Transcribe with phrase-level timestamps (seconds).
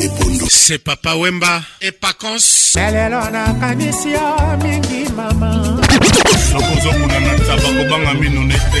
[0.00, 0.46] Et Pondo.
[0.48, 2.38] C'est Papa Wemba et Pacons.
[2.76, 5.78] lelo nakanisi yo mingi mama
[6.50, 8.80] sokozokuna na taba kobanga mino nete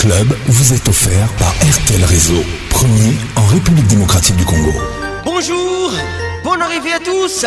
[0.00, 4.72] Club vous est offert par RTL Réseau, premier en République démocratique du Congo.
[5.26, 5.92] Bonjour,
[6.42, 7.44] bonne arrivée à tous.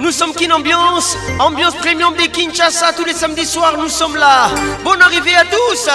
[0.00, 3.78] Nous sommes Kin Ambiance, ambiance premium des Kinshasa tous les samedis soirs.
[3.78, 4.50] Nous sommes là.
[4.84, 5.88] Bonne arrivée à tous.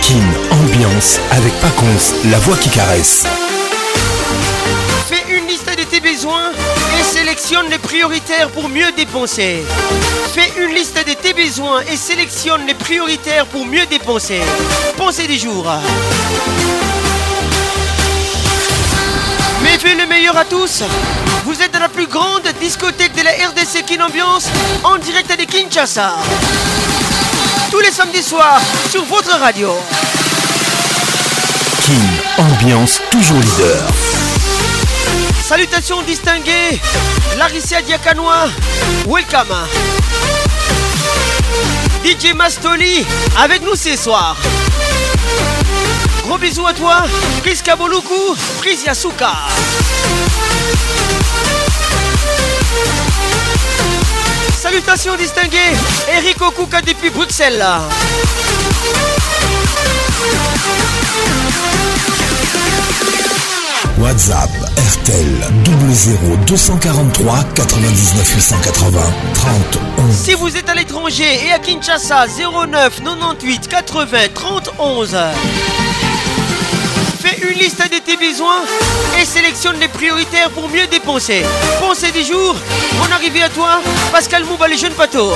[0.00, 3.26] Kin Ambiance avec Pacons, la voix qui caresse.
[5.06, 6.52] Fais une liste de tes besoins
[7.30, 9.62] sélectionne les prioritaires pour mieux dépenser.
[10.34, 14.40] Fais une liste de tes besoins et sélectionne les prioritaires pour mieux dépenser.
[14.96, 15.64] Pensez du jour.
[19.62, 20.82] Mais fais le meilleur à tous.
[21.44, 24.48] Vous êtes dans la plus grande discothèque de la RDC Kin Ambiance
[24.82, 26.16] en direct de Kinshasa.
[27.70, 29.72] Tous les samedis soirs sur votre radio.
[31.86, 33.86] Kin Ambiance toujours leader.
[35.50, 36.80] Salutations distinguées,
[37.36, 38.46] Larissa Diakanois,
[39.08, 39.52] welcome.
[42.04, 43.04] DJ Mastoli,
[43.36, 44.36] avec nous ce soir.
[46.24, 47.02] Gros bisous à toi,
[47.42, 49.32] Pris Kaboluku, Pris Yasuka.
[54.56, 55.74] Salutations distinguées,
[56.16, 57.66] Eric Okuka depuis Bruxelles.
[63.98, 65.38] WhatsApp RTL
[65.92, 69.00] 00 243 99 880
[69.34, 70.16] 30 11.
[70.16, 75.16] Si vous êtes à l'étranger et à Kinshasa 09 98 80 30 11
[77.20, 78.62] Fais une liste de tes besoins
[79.20, 81.44] et sélectionne les prioritaires pour mieux dépenser.
[81.80, 82.56] Pensez du jour,
[82.98, 83.80] mon arrivée à toi,
[84.10, 85.34] Pascal Mouba les jeunes bateaux.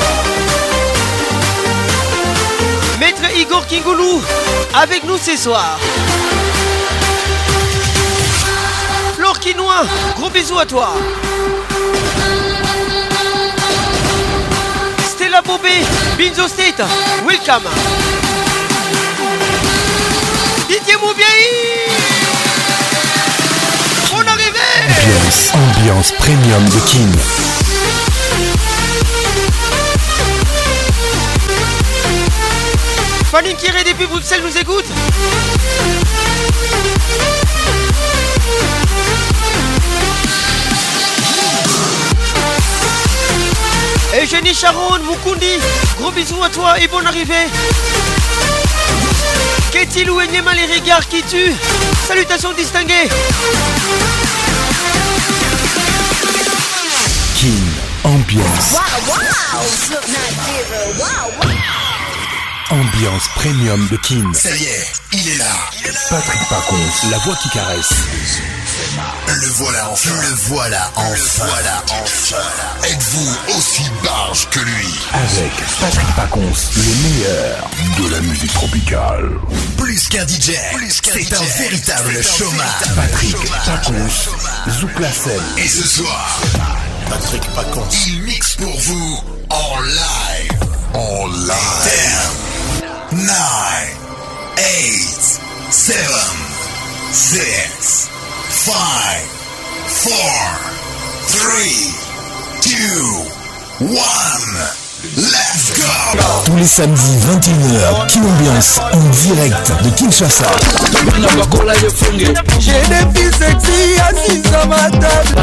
[2.98, 4.20] Maître Igor Kingoulou,
[4.74, 5.78] avec nous ce soir.
[9.44, 9.84] Quinois,
[10.16, 10.94] gros bisous à toi.
[15.06, 15.84] Stella Bobé,
[16.16, 16.82] Binzo State,
[17.26, 17.68] welcome.
[20.66, 21.44] Didier Moubiaï,
[24.14, 24.58] on arrivée.
[24.88, 27.12] Ambiance, ambiance premium de Kin.
[33.30, 34.86] Fanny Kiré depuis Bruxelles nous écoute.
[44.22, 45.58] Eugénie Sharon, Mukundi,
[45.98, 47.46] gros bisous à toi et bonne arrivée.
[49.72, 51.52] Qu'est-il ou Enyema les regards qui tuent
[52.06, 53.08] Salutations distinguées.
[57.40, 57.48] Kin
[58.04, 58.76] Ambiance.
[62.70, 64.32] Ambiance premium de Kin.
[64.32, 65.44] Ça y est, il est là.
[66.08, 67.92] Patrick Pacons, la voix qui caresse.
[69.28, 70.10] Le voilà enfin.
[70.20, 71.44] Le voilà enfin.
[71.44, 72.36] Le voilà enfin.
[72.84, 74.86] Êtes-vous aussi barge que lui?
[75.12, 79.30] Avec Patrick Pacons, le meilleur de la musique tropicale.
[79.76, 80.52] Plus qu'un DJ,
[81.02, 82.66] c'est un véritable showman.
[82.96, 85.42] Patrick Pacons, Zouk la scène.
[85.58, 86.40] Et ce soir,
[87.08, 90.52] Patrick Pacons, il mixe pour vous en live.
[90.94, 91.54] En live.
[93.12, 93.36] 10, 9,
[94.56, 95.40] 8,
[95.72, 95.96] 7,
[97.12, 98.08] 6,
[98.54, 98.72] 5,
[99.88, 100.14] 4,
[101.26, 101.50] 3,
[102.62, 102.70] 2,
[103.80, 103.94] 1.
[105.16, 105.90] Let's go!
[106.46, 110.46] Tous les samedis 21h, Kill Ambiance en direct de Kinshasa.
[112.60, 115.34] J'ai des filles sexy assises à ma table.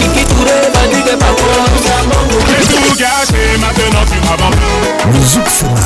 [0.00, 1.48] Kiki Touré, Badiga, Pavou,
[1.84, 2.04] fait
[5.68, 5.84] mal.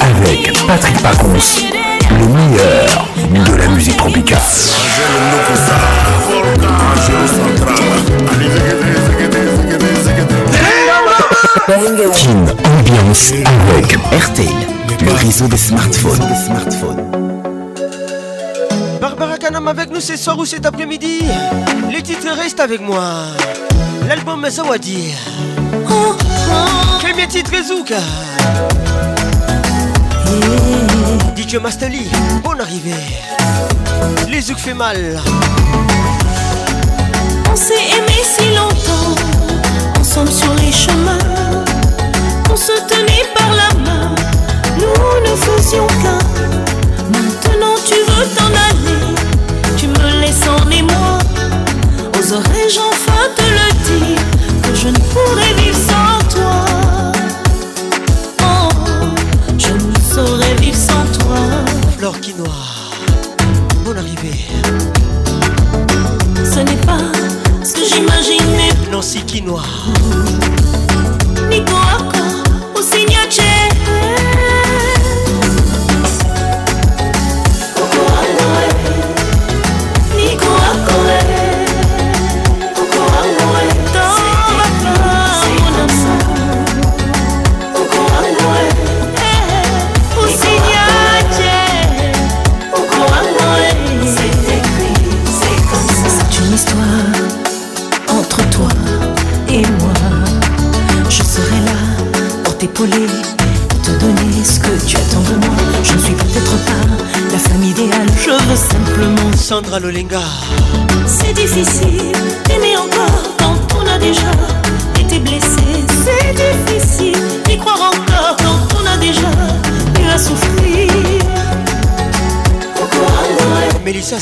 [0.00, 3.08] Avec Patrick Pacons le meilleur
[3.46, 4.38] de la musique tropicale.
[12.14, 14.46] Kin Ambiance avec RTL,
[15.00, 16.20] le réseau des smartphones.
[19.00, 21.22] Barbara Kanam avec nous ce soir ou cet après-midi.
[21.90, 23.02] Les titres restent avec moi.
[24.08, 25.14] L'album Zawadi.
[27.00, 27.96] Premier titre Zouka.
[31.36, 32.08] DJ Mastali,
[32.42, 32.94] bonne arrivée.
[34.28, 35.20] Les Zouk fait mal.
[37.50, 38.45] On s'est aimé si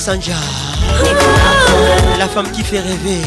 [0.04, 0.34] Sanja.
[2.18, 3.22] La femme qui fait rêver.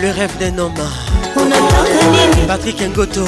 [0.00, 0.72] Le rêve d'un homme.
[2.46, 3.26] Patrick Ngoto.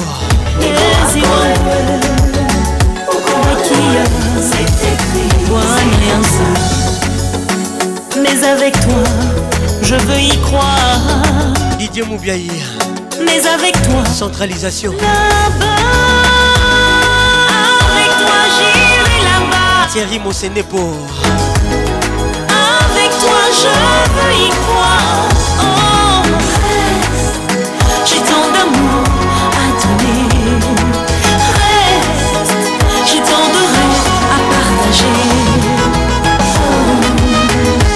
[8.23, 9.03] Mais avec toi,
[9.83, 10.99] je veux y croire.
[11.77, 12.49] Didier Moubiaï.
[13.23, 14.93] Mais avec toi, Centralisation.
[14.93, 16.20] là-bas.
[19.91, 20.77] Thierry Mosenepo.
[22.47, 23.67] Avec toi, je
[24.15, 25.27] veux y croire.
[25.59, 26.23] Oh.
[28.05, 29.03] J'ai tant d'amour
[29.51, 30.29] à donner.
[31.57, 32.53] Reste.
[33.05, 35.19] J'ai tant de rêves à partager.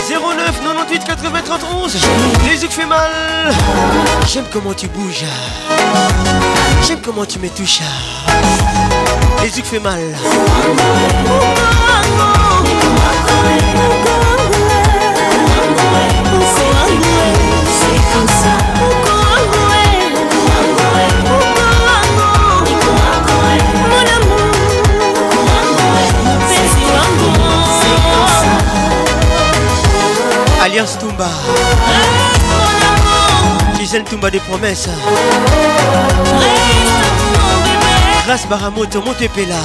[0.09, 3.12] 09 98 80 31 Les yeux fait mal
[4.27, 5.25] J'aime comment tu bouges
[6.86, 7.81] J'aime comment tu me touches
[9.44, 10.00] Les fait mal
[17.80, 18.56] C'est comme ça.
[30.64, 31.30] Alliance Tumba
[33.78, 34.90] Gisèle Tumba des promesses
[38.25, 39.62] Douglas Baramoto Montepela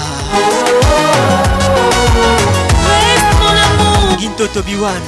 [4.18, 5.00] Ginto Tobiwan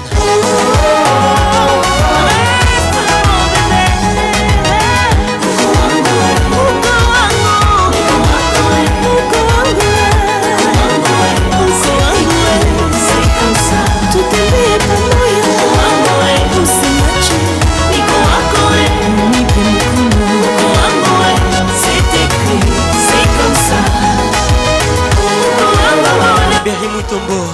[27.02, 27.44] Berry Mutombo.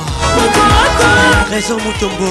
[1.51, 2.29] Raison Mutombo.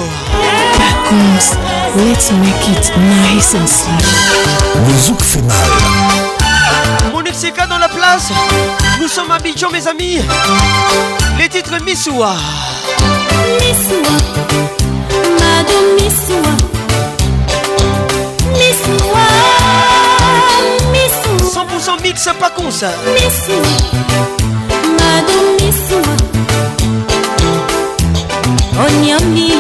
[0.78, 1.56] Pacons,
[1.96, 3.94] let's make it nice and slow.
[4.88, 5.56] Le zouk fait mal.
[7.14, 8.32] Mon Seka dans la place.
[9.00, 10.20] Nous sommes à Bijan mes amis.
[11.38, 12.36] Les titres Missoua.
[13.60, 14.18] Missoua,
[15.40, 16.54] Madame Missoua,
[18.54, 19.26] Missoua,
[20.92, 22.92] Missoua, 100% mix pas con ça.
[23.14, 23.62] Missoua,
[25.00, 26.37] Madame Missoua,
[29.04, 29.57] yummy.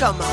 [0.00, 0.24] Welcome.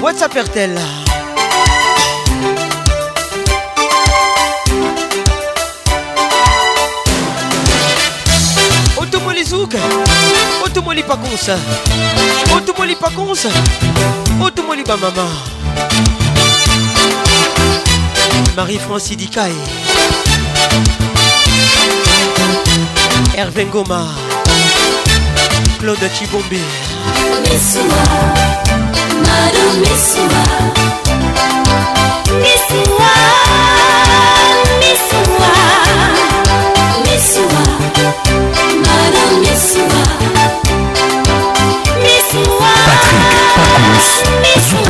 [0.00, 0.78] WhatsApp RTL.
[8.96, 9.74] Automoli Zouk,
[10.64, 11.50] Automoli Pacons.
[12.56, 13.48] otomoli pakonse
[14.40, 15.26] otomoli bamama
[18.56, 19.52] marie franci dikae.
[23.36, 24.08] Herve ngoma.
[25.78, 26.60] Claude chibombe.
[27.42, 28.02] Misuma,
[29.24, 30.42] Madame Misuma,
[32.42, 32.99] Misuma.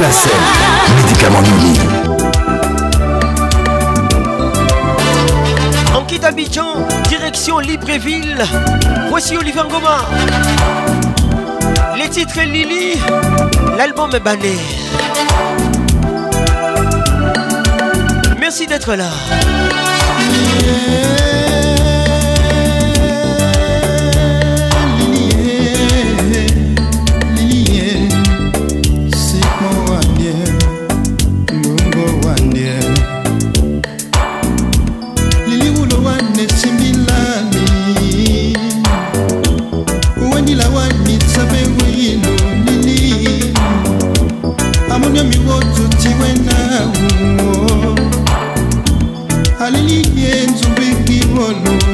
[0.01, 0.33] Zouplacel,
[0.97, 1.79] médicament Nini.
[5.95, 8.43] En quitte Abidjan, direction Libreville.
[9.11, 9.99] Voici Olivier Ngoma.
[11.99, 12.99] Les titres Lily,
[13.77, 14.57] l'album est banné.
[18.39, 19.11] Merci d'être là.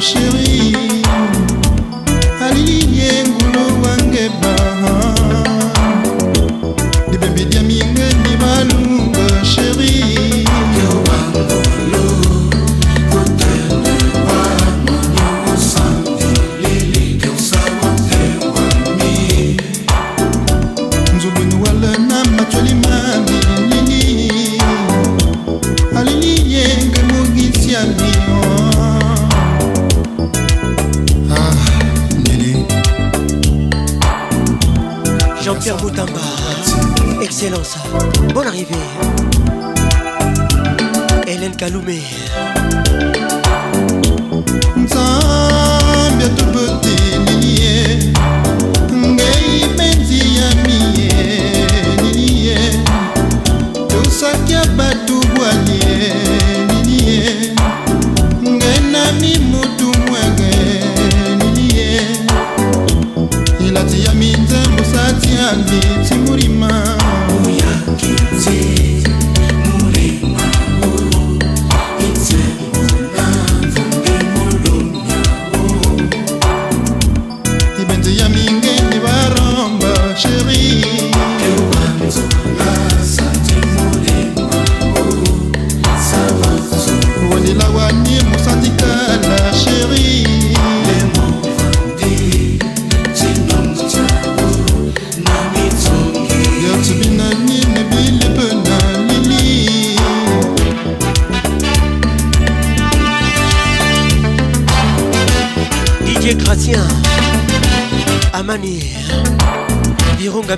[0.01, 0.96] chérie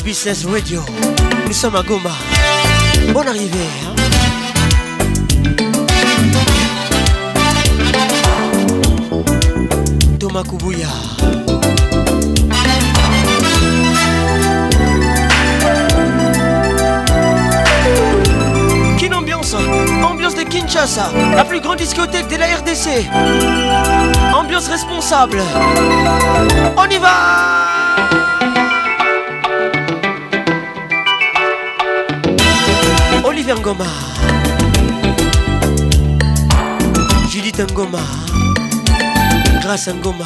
[0.09, 0.81] Business Radio.
[1.47, 2.09] Nous sommes à Goma.
[3.13, 3.59] Bonne arrivée.
[3.85, 3.95] Hein?
[10.19, 10.89] Thomas Kubuya.
[18.97, 19.55] Kin Ambiance,
[20.03, 23.11] ambiance de Kinshasa, la plus grande discothèque de la RDC.
[24.35, 25.43] Ambiance responsable.
[26.79, 27.78] On y va
[33.69, 33.85] Ngoma.
[37.29, 38.01] Judith Ngoma.
[39.61, 40.25] Grâce Ngoma.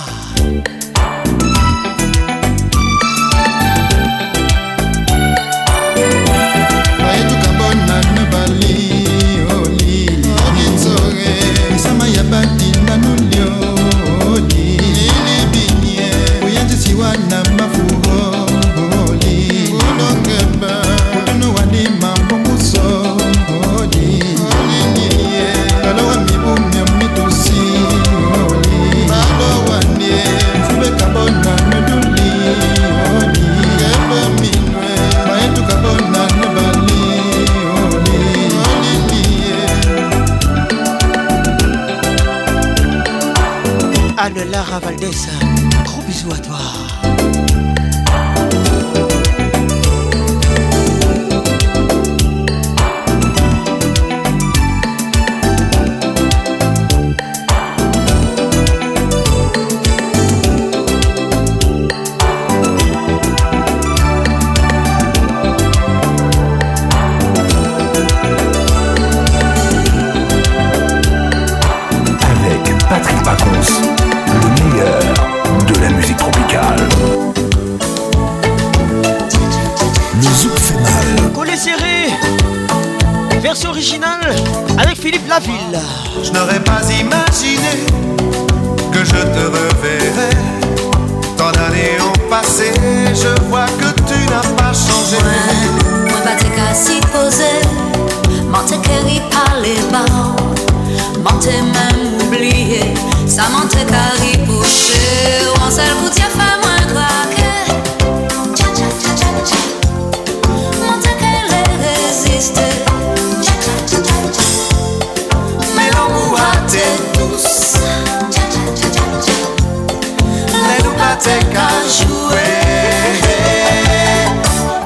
[121.23, 122.41] T'es qu'à jouer.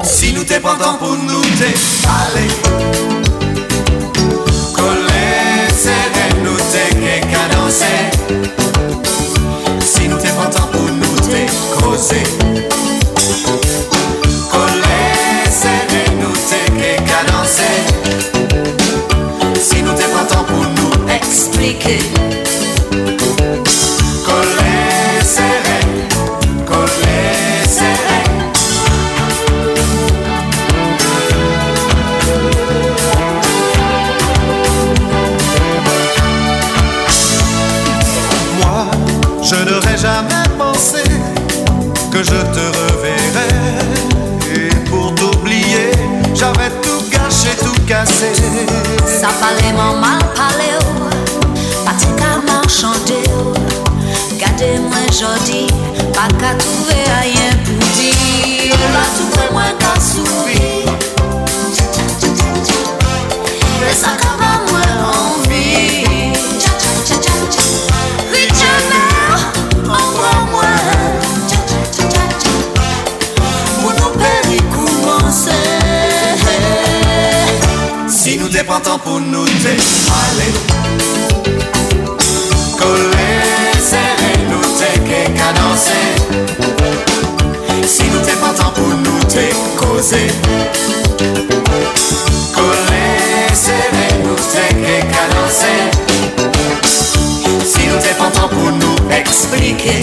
[0.03, 2.47] Si nous t'es pour nous t'es allé.
[4.75, 8.11] Coller, serré, nous t'es.
[9.81, 11.47] Si nous t'es pas pour nous t'es
[11.81, 12.23] causé.
[14.51, 16.71] Coller, serré, nous t'es
[17.07, 17.71] qu'à.
[19.59, 20.97] Si nous t'es pas pour nous
[49.27, 50.71] Ça parlait mon mal parlé
[51.85, 53.25] Pas t'es qu'à marchander
[54.39, 55.67] Gardez-moi jodi
[56.15, 58.77] Pas qu'à trouver rien pour dire.
[58.93, 60.93] Là tout près moins qu'à sourire
[63.81, 64.36] Mais ça qu'à pas moins
[78.77, 80.53] Nous dépendons pour nous aller
[82.77, 85.01] Coller, serrer, nous t'es
[85.33, 86.09] qu'à danser
[87.87, 90.29] Si nous dépendons pour nous t'es causer.
[92.53, 95.81] Coller, serrer, nous t'es qu'à danser
[97.65, 100.01] Si nous dépendons pour nous expliquer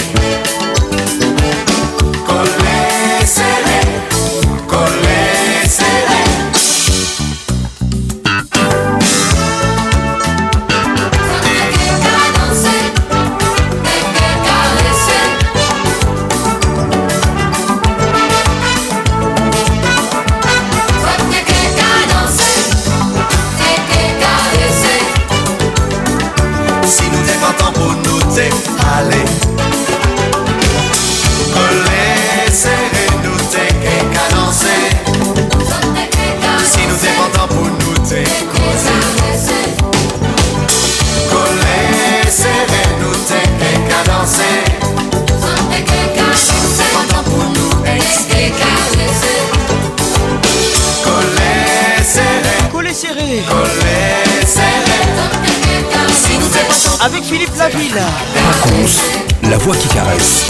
[57.60, 59.50] Avec Philippe Laville.
[59.50, 60.46] la voix qui caresse.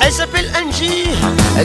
[0.00, 1.08] Elle s'appelle Angie.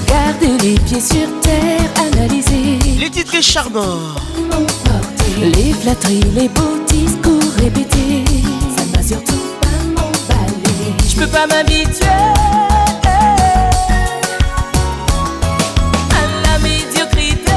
[0.07, 2.79] Garder les pieds sur terre, analyser.
[2.99, 4.15] Les titres charmants.
[5.41, 8.23] Les flatteries, les beaux discours répétés.
[8.75, 10.93] Ça ne va surtout pas m'emballer.
[11.09, 12.07] Je peux pas m'habituer.
[16.11, 17.51] à la médiocrité.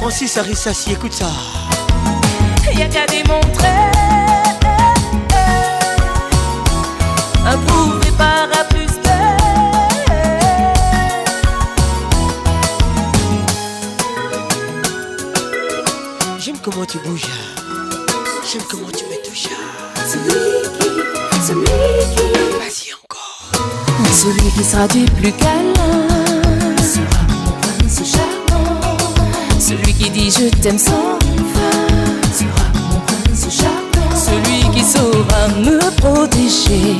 [0.00, 1.30] Francis Arissassi, écoute ça.
[2.78, 3.68] Y'a qu'à démontrer.
[7.46, 8.84] Approuvé par A plus.
[16.38, 17.22] J'aime comment tu bouges.
[18.50, 19.48] J'aime comment tu me touches.
[20.06, 20.34] Celui
[20.78, 22.22] qui, celui qui,
[22.58, 23.50] Vas-y encore.
[24.12, 26.06] celui qui sera du plus câlin
[26.78, 28.98] sera mon prince charmant.
[29.58, 31.23] Celui qui dit je t'aime sans
[34.94, 36.96] saura me protéger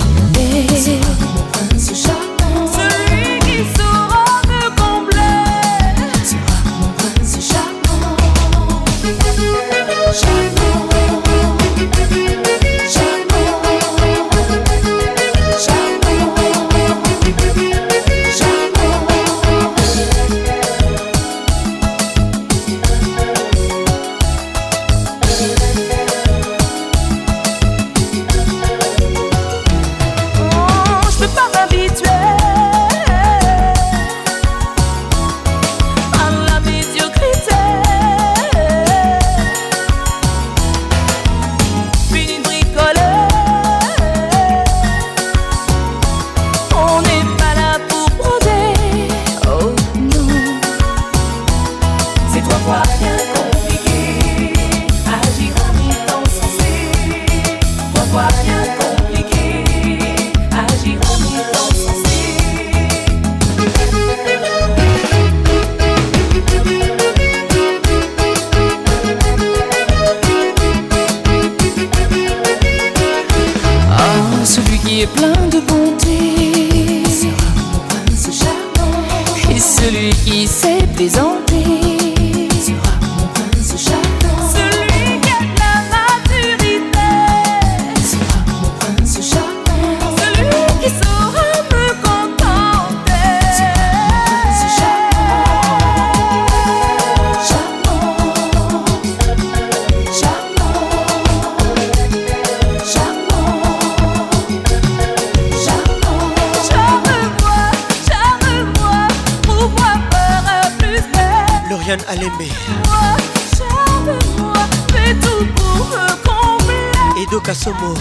[117.44, 117.92] Kasomo.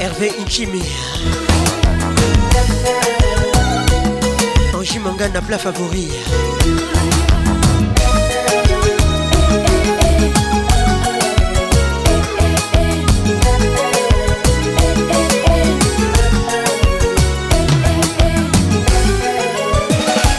[0.00, 0.82] Hervé Inchimi.
[4.74, 6.10] Angie Mangana, plat favori.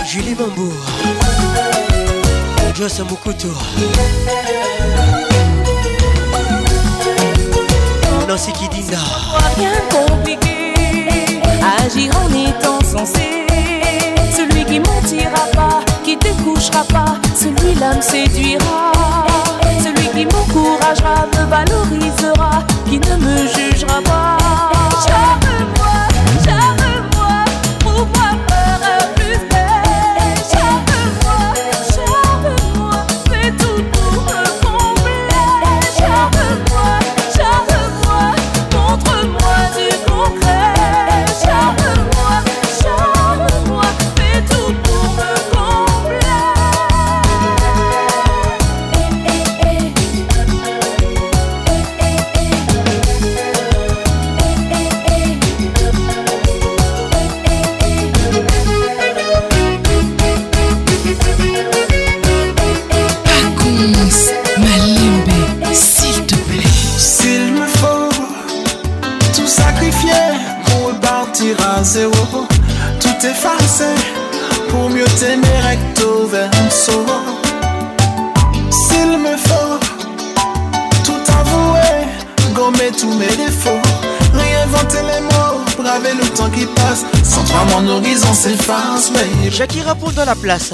[0.05, 0.73] Julie Mambour.
[2.75, 3.01] Joss.
[8.31, 8.97] Nancy Kidinda.
[9.57, 10.73] Rien compliqué,
[11.83, 13.45] agir en étant censé.
[14.33, 18.93] Celui qui mentira pas, qui découchera pas, celui-là me séduira.
[19.83, 24.37] Celui qui m'encouragera, me valorisera, qui ne me jugera pas.
[25.05, 25.95] Charme-moi,
[26.45, 27.43] charme-moi,
[27.83, 29.20] ouvre-moi par un
[86.61, 87.05] qui passe.
[87.23, 89.51] Sans toi, mon horizon s'efface, baby.
[89.55, 90.73] Shakira pour dans la place.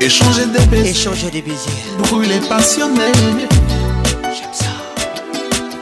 [0.00, 0.90] Échanger des baisers.
[0.90, 1.70] Échanger des baisers.
[1.98, 3.12] Brûler passionné.
[4.24, 4.72] J'aime ça.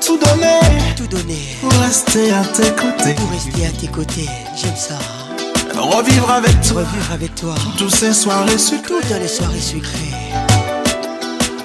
[0.05, 0.61] Tout donner.
[0.96, 1.57] Tout donner.
[1.61, 3.14] Pour rester à tes côtés.
[3.14, 4.29] Pour rester à tes côtés.
[4.57, 4.98] J'aime ça.
[5.77, 6.83] Revivre avec toi.
[6.83, 7.55] Revivre avec toi.
[7.77, 8.94] Tous ces soirées sucrées.
[9.01, 10.14] Toutes les soirées sucrées.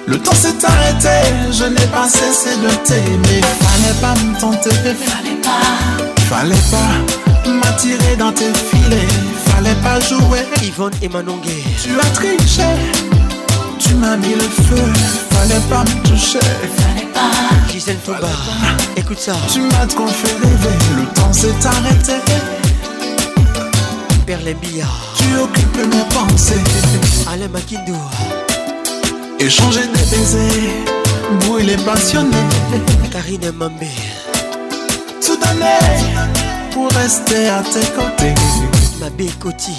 [0.06, 3.40] Le temps s'est arrêté, je n'ai pas cessé de t'aimer.
[3.40, 9.08] Fallait pas me tenter, fallait pas, fallait pas m'attirer dans tes filets,
[9.46, 10.44] fallait pas jouer.
[10.62, 11.44] Yvonne et Manongue,
[11.82, 12.62] tu as triché,
[13.78, 14.82] tu m'as mis le feu,
[15.30, 16.38] fallait pas me toucher,
[16.76, 17.70] fallait pas.
[17.70, 18.30] Gisèle Touba,
[18.96, 19.34] écoute ça.
[19.52, 22.14] Tu m'as trop fait rêver, le temps s'est arrêté.
[24.26, 26.54] Berlin Billard, tu occupes mes pensées.
[27.30, 27.94] Alain Makindo.
[29.38, 30.84] Échanger des baisers,
[31.40, 32.36] brûler passionné.
[33.12, 33.88] Karine Mambé.
[35.34, 36.13] Donner
[36.74, 38.34] pour rester à tes côtés.
[39.00, 39.08] Ma
[39.38, 39.72] Koti.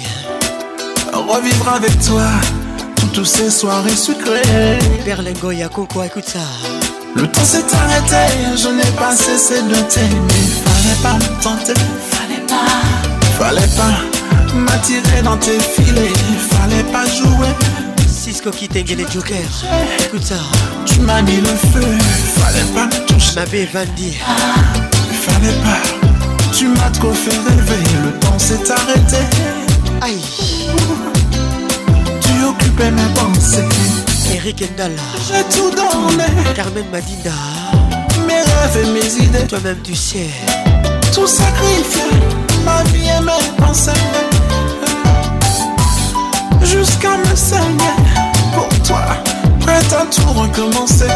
[1.12, 2.26] Revivre avec toi
[3.12, 4.78] tous ces soirées sucrées.
[5.04, 6.40] Berlingo Coco, écoute ça.
[7.14, 10.46] Le temps s'est arrêté, je n'ai pas cessé de t'aimer.
[10.64, 11.74] Fallait pas me tenter,
[12.10, 16.12] fallait pas, fallait pas m'attirer dans tes filets,
[16.50, 17.52] fallait pas jouer.
[18.08, 19.64] Cisco qui t'engue les jokers.
[20.04, 20.36] Écoute ça.
[20.84, 21.86] Tu m'as mis le feu,
[22.36, 23.34] fallait pas me toucher.
[23.36, 24.18] Ma Vandy.
[25.22, 26.05] Fallait pas,
[26.56, 29.18] tu m'as trop fait rêver, le temps s'est arrêté.
[30.00, 30.22] Aïe.
[32.20, 33.68] Tu occupais mes pensées.
[34.32, 34.94] Eric Ndala.
[35.28, 36.24] J'ai tout donné.
[36.54, 37.32] Carmen Madinda.
[38.26, 39.46] Mes rêves et mes idées.
[39.46, 40.30] Toi-même tu sais.
[41.12, 42.04] Tout sacrifié,
[42.64, 43.92] ma vie et mes pensées
[46.62, 47.96] jusqu'à me saigner
[48.52, 49.02] pour toi,
[49.60, 51.06] prête à tout recommencer.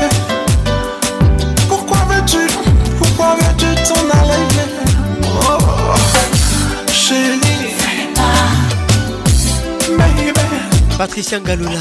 [11.01, 11.81] Patricia Galula,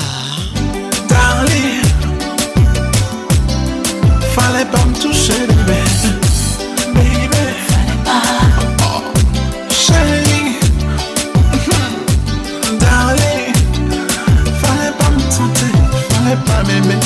[1.09, 1.83] darling,
[4.33, 5.83] fallait pas me toucher, bébé,
[7.67, 8.21] fallait pas,
[8.85, 9.03] oh,
[9.69, 10.57] chérie,
[12.79, 13.53] darling.
[14.61, 16.99] Fallait pas m'aimer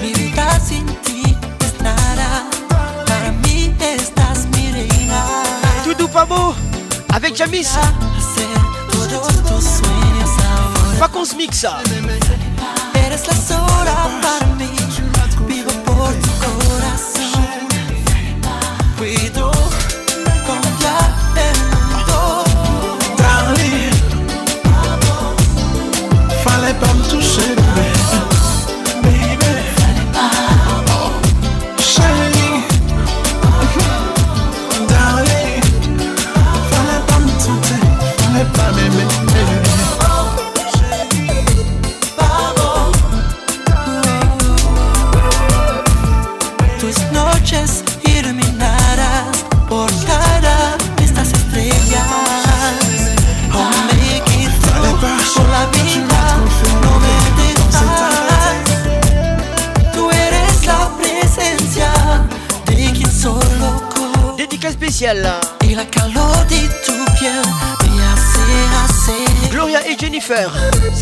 [0.00, 2.46] Mi vida sin ti es nada
[3.04, 5.24] Para mí estás mi reina.
[5.84, 6.54] Doudou Pabo
[7.12, 7.76] Avec Jamis
[11.20, 11.82] Vacances Mixa.
[12.94, 13.69] Eres la sola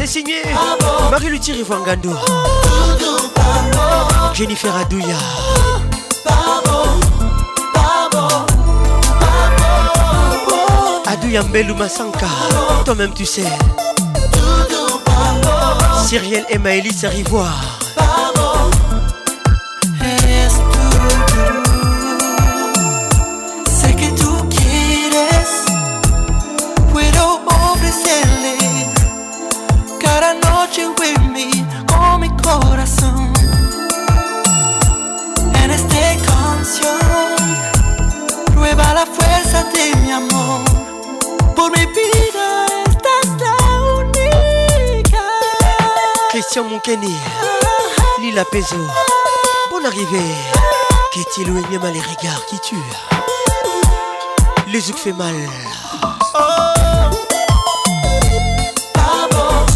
[0.08, 0.42] signé
[1.10, 2.16] Marie-Luthier Rivangando.
[4.32, 5.16] Jennifer Adouya.
[11.06, 12.26] Adouya Mbelou Masanka.
[12.86, 13.44] Toi-même tu sais.
[16.06, 17.77] Cyrielle et Maëlys Rivoire.
[40.18, 40.64] Amor,
[41.54, 42.48] por mi vida
[43.38, 45.24] la única.
[46.30, 47.16] Christian Monkeni.
[48.20, 48.76] Lila Pezo.
[49.70, 50.34] Bonne arrivée.
[51.12, 52.92] Qu'est-il éloigné mal les regards qui tuent.
[54.66, 55.36] Les zouk fait mal.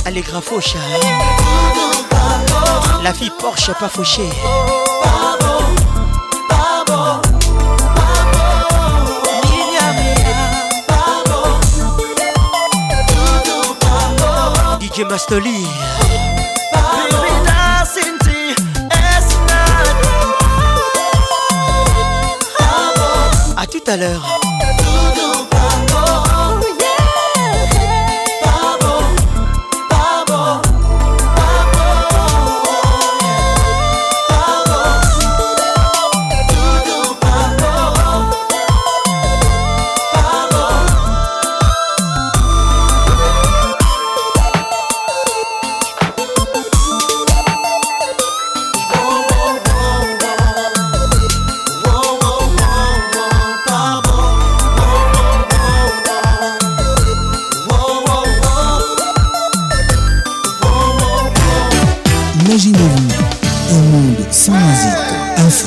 [0.05, 0.81] Allegra Faucha.
[3.03, 4.31] La fille Porsche pas fauchée.
[15.03, 15.67] DJ Mastoli.
[23.71, 24.42] tout à l'heure.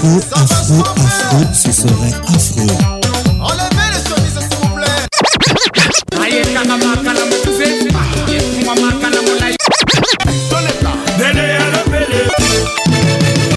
[0.05, 2.77] Afro, afro, afro, ce serait affreux.
[3.41, 5.01] Enlevez les chemises, s'il vous plaît.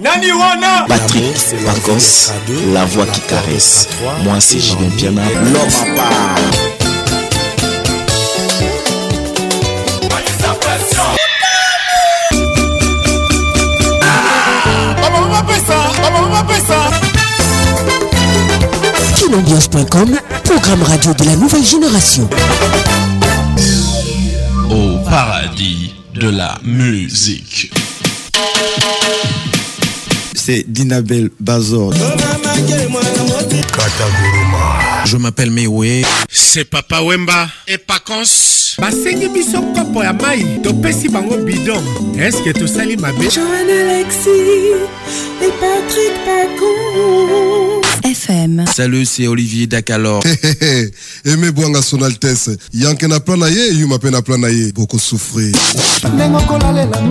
[0.00, 0.86] Nani wana?
[0.88, 2.32] Patrick Pacos,
[2.72, 3.88] la voix qui caresse.
[4.24, 6.77] Moi c'est Julien Piana, l'homme à part.
[19.38, 22.28] Kinambiance.com, programme radio de la nouvelle génération.
[24.68, 27.70] Au paradis de la musique.
[30.34, 31.92] C'est Dinabel Bazor.
[35.04, 36.02] Je m'appelle Mewe.
[36.28, 38.74] C'est Papa Wemba et Pacons.
[38.80, 41.82] basengi biso kopo ya mai topesi bango bidon
[42.16, 43.28] eske tosali mabe?
[43.28, 44.70] Joan Alexis
[45.42, 47.77] et Patrick Pacons.
[48.18, 48.64] FM.
[48.74, 50.22] Salut, c'est Olivier Dakalor.
[51.24, 54.72] eme bwanga son altesse yanke na plan na ye yuma mpe na plan na ye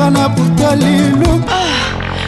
[0.09, 1.41] na butalilo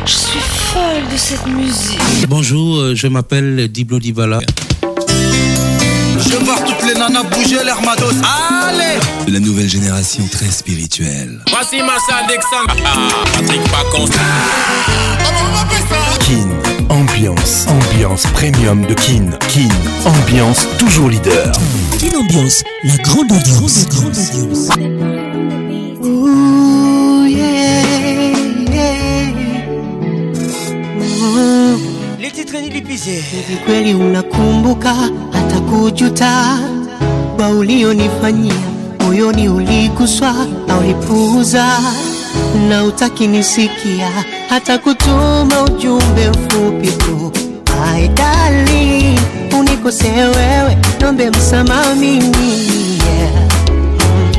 [0.06, 2.28] Je suis folle de cette musique.
[2.30, 4.40] Bonjour, euh, je m'appelle Diblo Dibala.
[4.82, 8.16] Je vois toutes les nanas bouger matos.
[8.16, 8.49] De
[9.40, 11.40] la nouvelle génération très spirituelle.
[11.50, 12.76] Voici Massa Alexandre.
[13.34, 14.10] Patrick Pacons.
[16.20, 16.50] Kin,
[16.90, 19.30] ambiance, ambiance premium de Kin.
[19.48, 19.70] Kin,
[20.06, 21.52] ambiance toujours leader.
[22.00, 23.86] Kin Ambiance, la grande audience.
[23.88, 24.70] Grande audience.
[26.04, 27.84] Ooh, yeah,
[28.74, 29.36] yeah.
[32.20, 33.06] Les titres nilipize.
[33.32, 34.94] Hivi kweli unakumbuka
[35.32, 36.60] hata kujuta
[37.36, 38.69] kwa ulionifanyia
[39.10, 40.34] moyoni uliguswa
[40.68, 41.66] na ulipuuza
[42.70, 44.10] na utaki nisikia
[44.50, 47.32] hata kutuma ujumbe mfupi tu
[47.68, 49.20] my darling,
[49.60, 52.52] unikosee wewe nombe msamaha mimi
[53.08, 53.34] yeah.
[53.70, 54.32] Mm.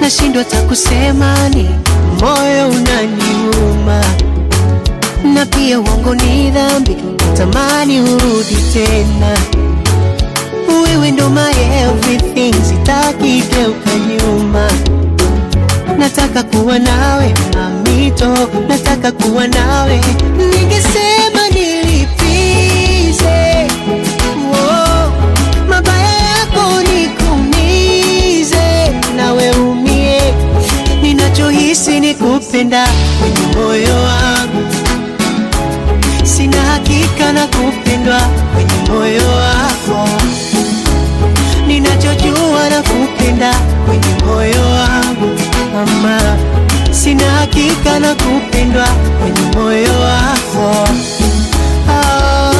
[0.00, 1.70] nashindwa takusemani
[2.20, 4.04] moyo unaniuma
[5.34, 6.96] na pia uongo ni dhambi,
[7.30, 9.38] natamani urudi tena.
[10.68, 11.52] Wewe ndo my
[11.82, 14.70] everything, sitaki geuka nyuma.
[15.98, 18.34] Nataka kuwa nawe mamito,
[18.68, 20.00] nataka kuwa nawe.
[20.36, 23.66] Ningesema nilipize
[24.52, 25.12] oh,
[25.68, 30.20] mabaya yako nikumize, nawe umie.
[31.02, 32.88] Ninachohisi ni kupenda
[33.20, 34.64] kwenye moyo wangu
[36.24, 38.20] sina hakika na kupendwa
[38.54, 39.28] kwenye moyo
[45.86, 46.20] mama,
[46.90, 48.86] sina hakika na kupendwa
[49.20, 50.88] kwenye moyo wako
[51.90, 52.54] ah.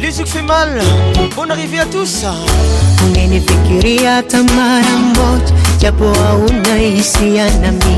[0.00, 0.80] Les yeux fait mal.
[1.36, 2.24] Bonne arrivée à tous.
[3.06, 7.96] Ungenifikiria hata mara moja, japo hauna hisia nami,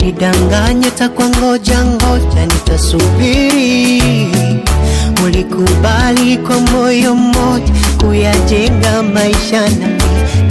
[0.00, 4.02] nidanganye takwa ngoja ngoja, nitasubiri.
[5.24, 10.02] Ulikubali kwa moyo mmoja kuyajenga maisha nami,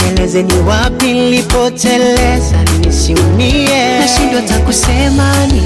[0.04, 3.98] nieleze ni wapi nilipoteleza nisiumie.
[4.00, 5.62] Nashindwa takusema ni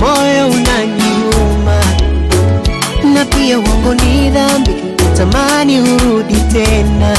[0.00, 1.80] moyo unaniuma,
[3.14, 7.16] na pia uongo ni dhambi, natamani urudi tena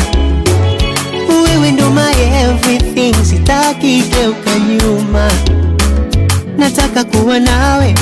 [1.29, 5.31] wewe ndo my everything, sitaki geuka nyuma.
[6.57, 7.95] Nataka kuwa nawe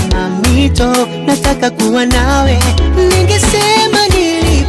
[0.54, 0.94] mamito,
[1.26, 2.60] nataka kuwa nawe.
[2.98, 4.66] Ningesema nilipize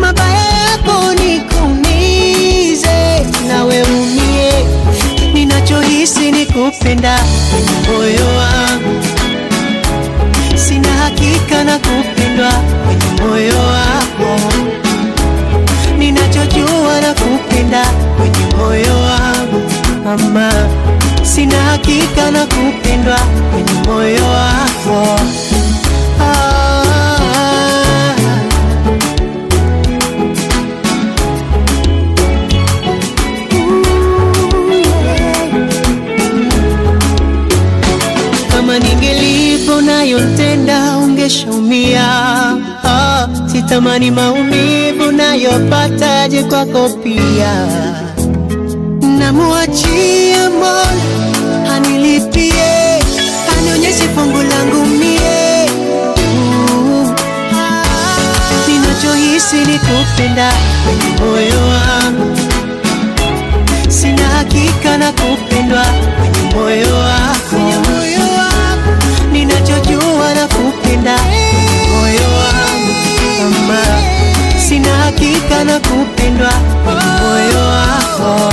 [0.00, 2.98] mabaya yako nikuumize,
[3.48, 4.52] nawe umie.
[5.34, 7.18] Ninachohisi ni kupenda
[7.88, 9.02] moyo wangu,
[10.54, 12.52] sina hakika na kupendwa
[12.86, 14.40] kwenye moyo wako
[15.98, 19.70] ninachojua na kupenda kwenye moyo wangu
[20.04, 20.52] mama
[21.36, 23.18] sina hakika na kupendwa
[23.52, 25.20] kwenye moyo wako.
[26.20, 26.66] Ah.
[39.86, 42.06] nayotenda ungeshaumia.
[42.84, 47.66] Ah, sitamani maumivu nayopataje kwako pia.
[49.18, 51.05] Namuachia mola
[52.36, 53.00] anilipie
[53.58, 55.70] anionyeshe fungu langu mie.
[56.16, 57.14] Mm,
[58.68, 60.52] ninachohisi ni kupenda
[60.84, 62.36] kwenye moyo wangu.
[63.88, 65.84] Sina hakika na kupendwa
[66.18, 67.56] kwenye moyo wako.
[74.68, 76.50] Sina hakika na kupendwa
[76.84, 78.52] kwenye moyo wako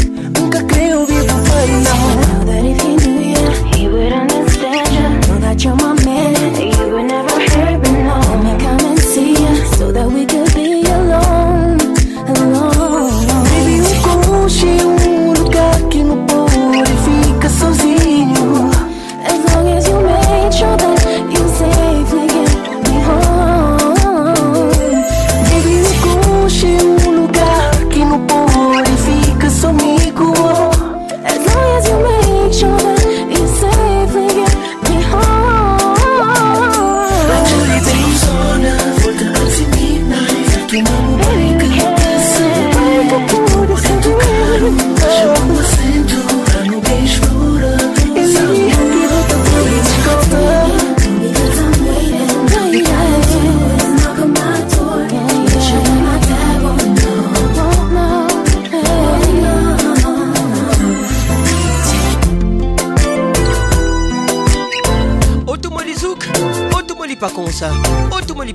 [0.41, 1.99] Nunca creio vivo final
[2.33, 5.09] Know that if you knew ya, he would understand ya.
[5.27, 8.17] Know that you're my man, you would never hurt me, no.
[8.17, 10.20] Let me come and see ya, so that we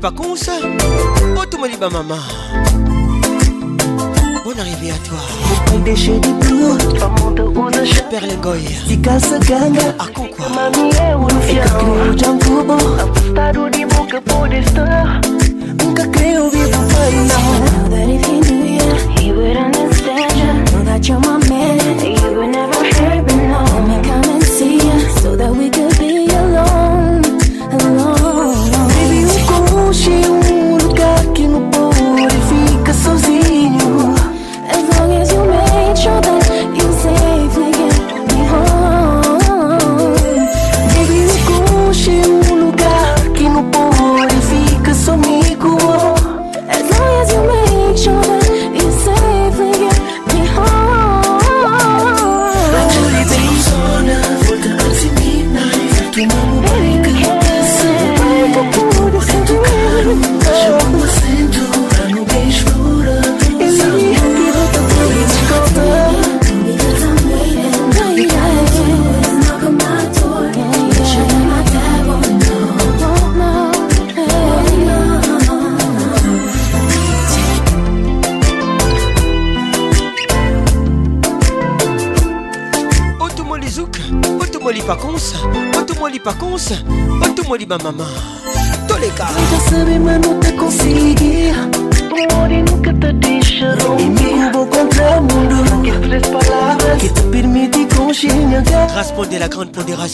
[0.07, 0.53] Otomoli pas comme ça.
[1.37, 2.15] Otomoli ba maman.
[4.45, 5.19] Bonne arrivée à toi.
[10.55, 10.91] Mamie
[15.77, 16.05] Nunca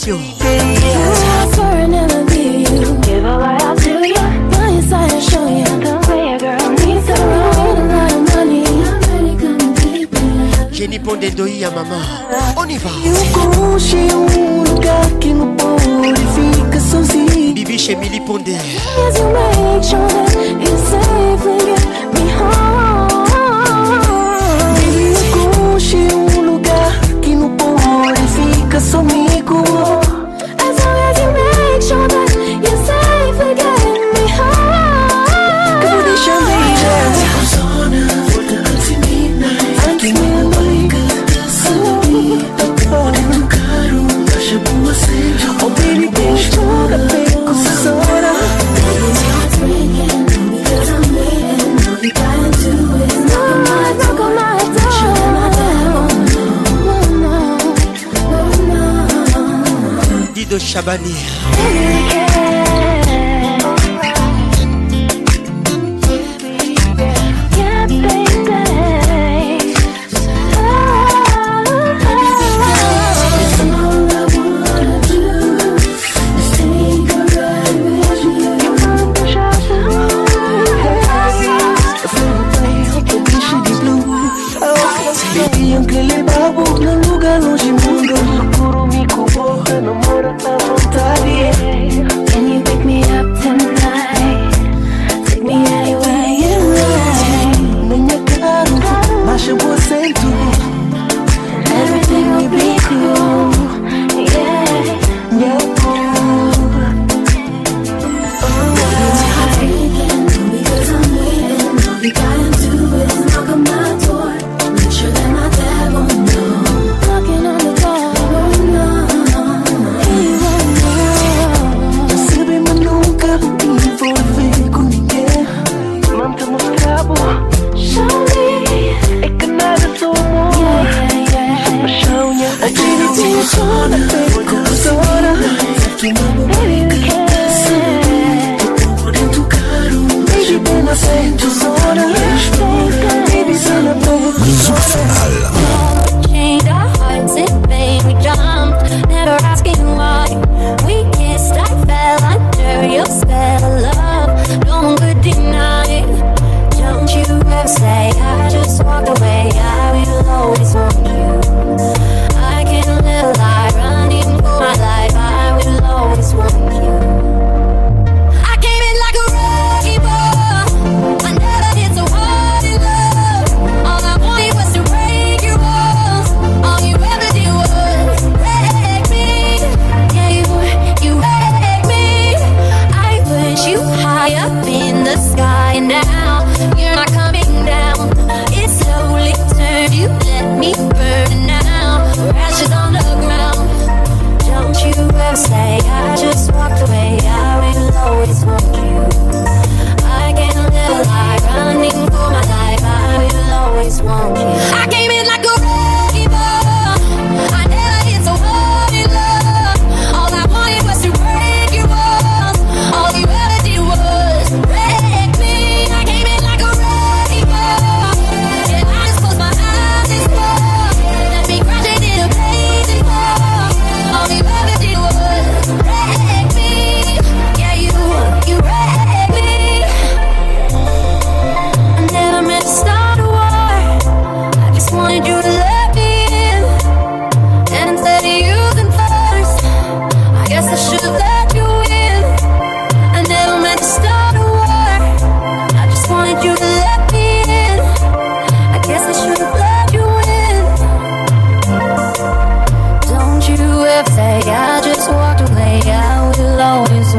[0.05, 0.42] grande
[60.83, 61.32] Kabani.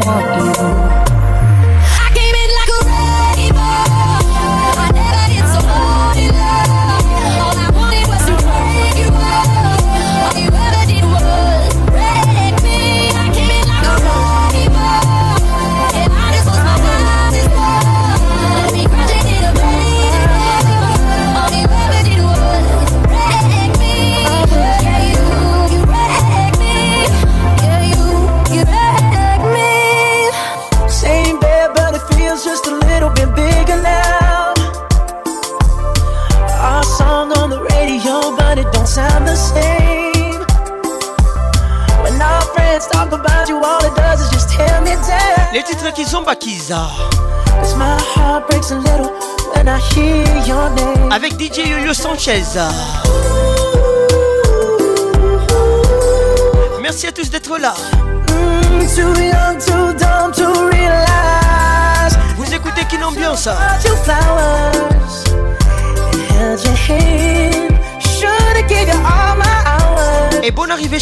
[0.06, 0.43] walking.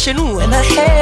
[0.02, 0.40] chez nous.
[0.40, 1.01] And I had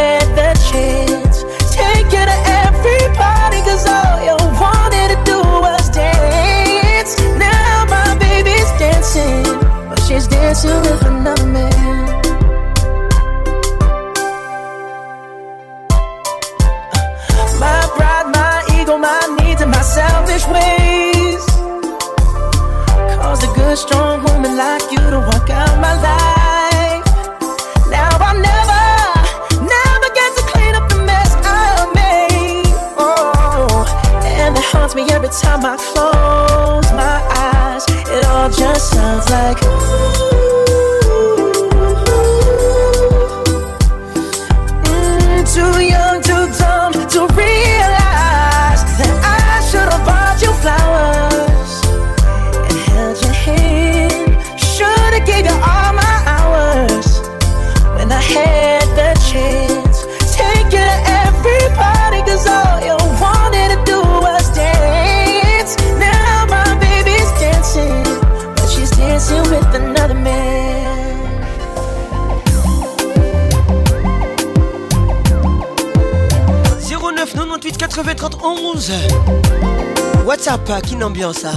[80.25, 81.53] WhatsApp euh, qui ambiance hein.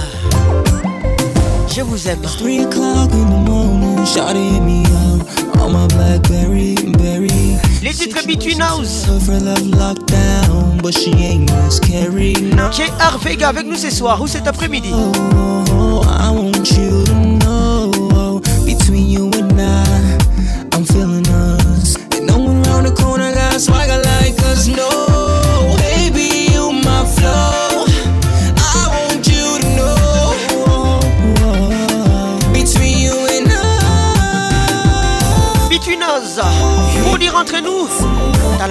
[1.73, 2.21] Je vous aime.
[2.21, 4.83] 3 o'clock in the morning Shawty me
[5.61, 5.87] On my
[6.27, 6.75] Berry.
[7.81, 9.05] Les titres Between House
[9.77, 11.49] lockdown But she ain't
[13.43, 14.91] avec nous ce soir ou cet après-midi?
[14.93, 17.12] Oh, oh, oh I want you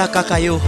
[0.03, 0.61] Aracacaiu.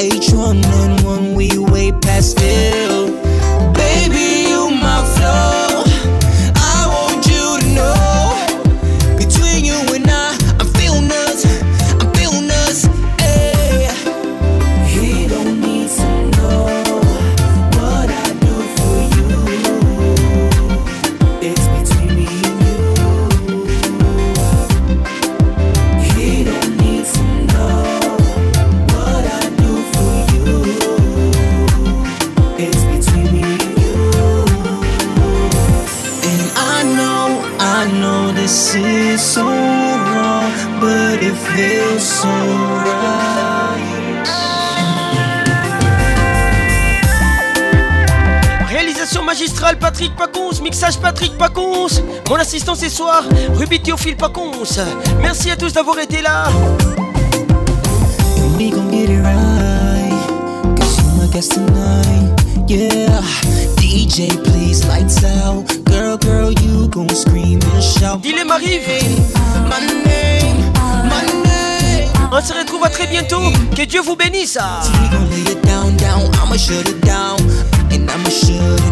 [0.00, 1.50] H1N1, we
[52.60, 53.22] résistant ce soir,
[53.54, 54.50] Ruby Théophile Pacons.
[55.22, 56.44] Merci à tous d'avoir été là.
[66.62, 67.80] You gon' scream and
[72.32, 73.40] On se retrouve à très bientôt.
[73.74, 74.58] Que Dieu vous bénisse.
[75.62, 75.96] Down.
[76.50, 77.38] I'ma shut it down,
[77.92, 78.89] and I'ma shut it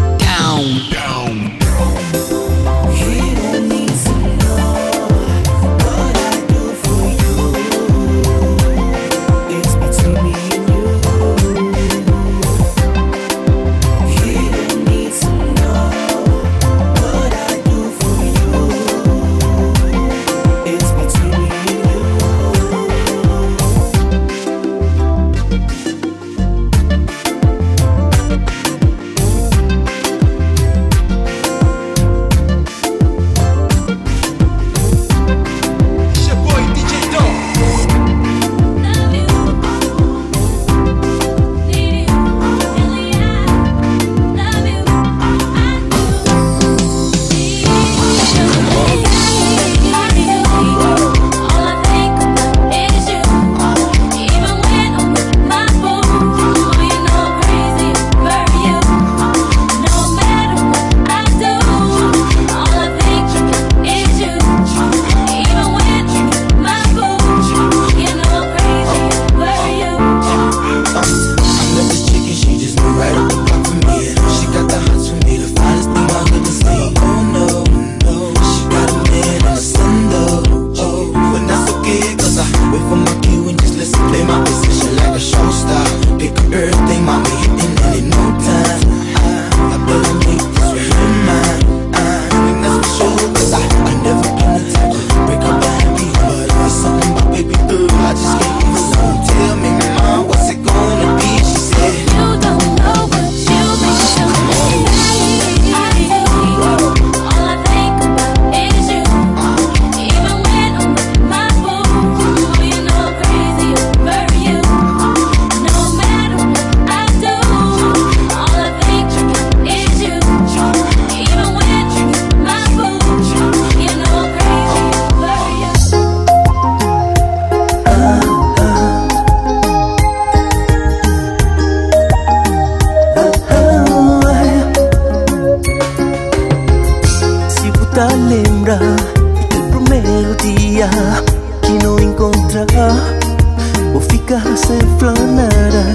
[144.55, 145.85] Se esfolará,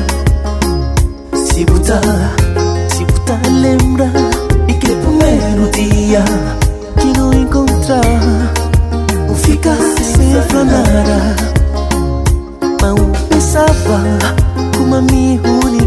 [1.34, 2.00] se buta,
[2.88, 4.10] se buta lembra
[4.68, 6.24] e que primeiro dia
[7.00, 8.00] que não encontrar
[9.28, 11.36] o fica senflanara
[12.80, 14.00] mas pensava
[14.76, 15.83] como a me unir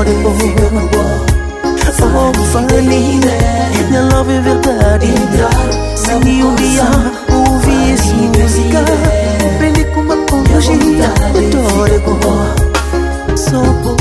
[0.00, 1.26] amor.
[2.12, 2.82] Vamos falir
[3.88, 5.06] Minha love é verdade.
[5.96, 6.84] Se um dia
[7.34, 8.84] ouvisse música
[9.58, 12.00] Prende com uma conjunta Vitória
[13.36, 14.00] Só por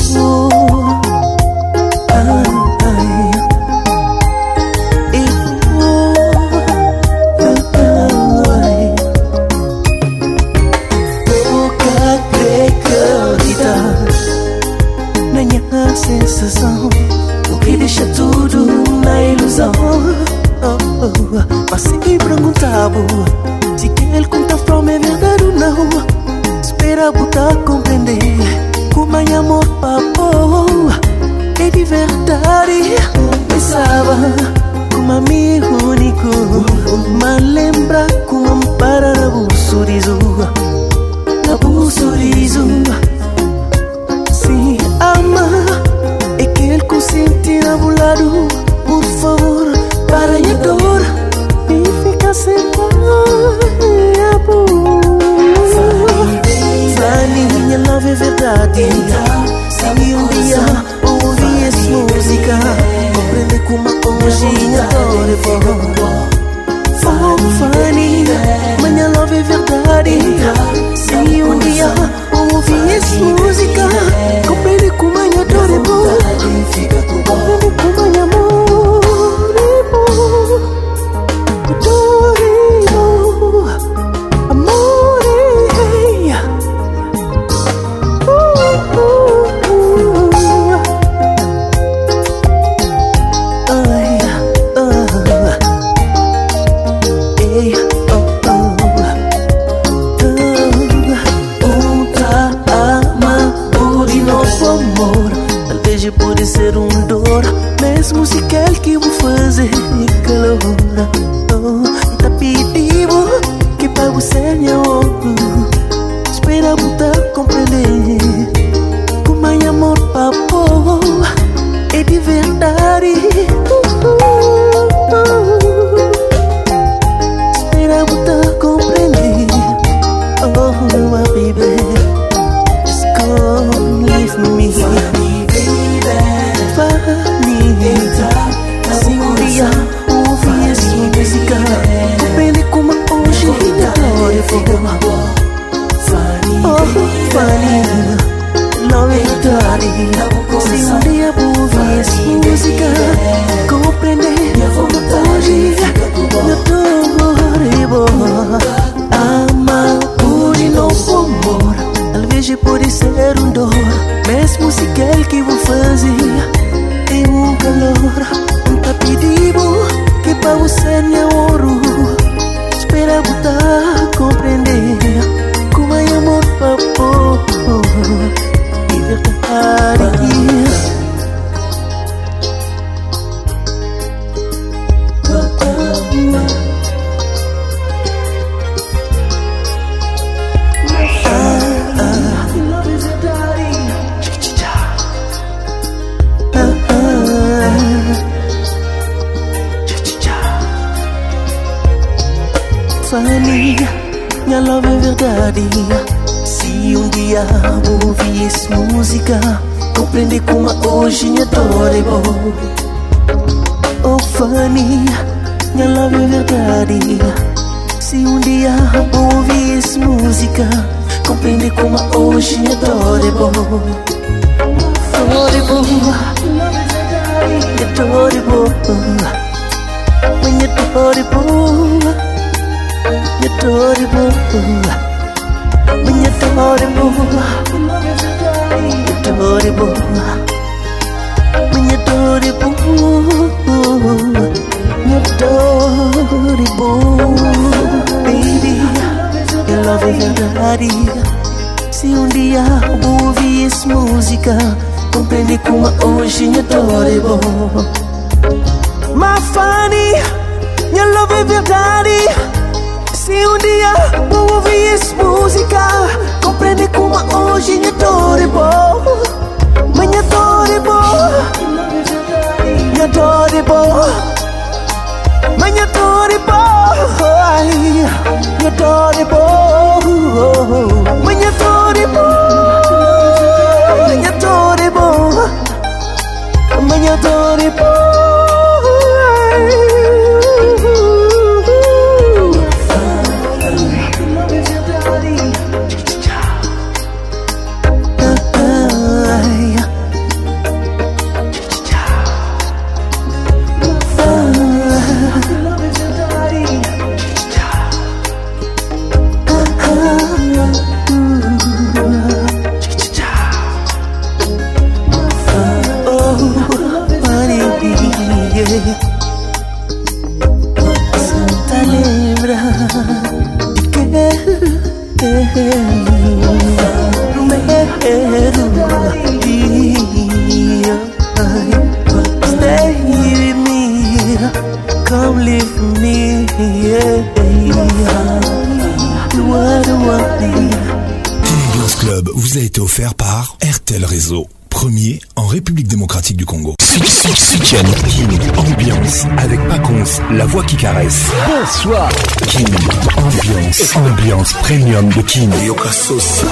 [355.68, 356.46] Yoka Sauce.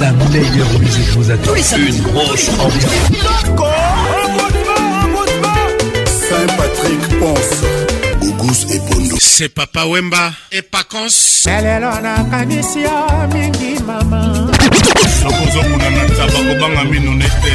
[0.00, 1.54] La meilleure musique vous attend.
[1.76, 2.92] Une grosse ambiance.
[6.28, 7.62] Saint-Patrick Ponce.
[8.20, 9.16] Gougous et Bondo.
[9.18, 11.46] C'est Papa Wemba et Paconce.
[11.46, 12.90] lelo nakanisi yo
[13.32, 14.22] mingi mama
[15.22, 17.52] soko ozokuna na taba kobanga mino nete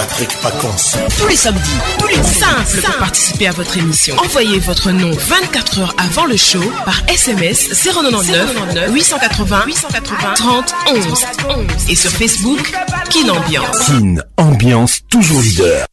[0.00, 0.96] Patrick Paconce.
[1.18, 4.16] Tous les samedis, tous les simples pour participer à votre émission.
[4.16, 11.06] Envoyez votre nom 24 heures avant le show par SMS 099 880 880 30 11
[11.50, 12.72] 11 et sur Facebook
[13.10, 13.78] Kin Ambiance.
[13.88, 15.89] Kin, ambiance toujours leader.